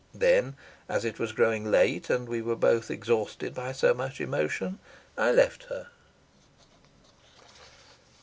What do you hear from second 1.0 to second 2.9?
it was growing late and we were both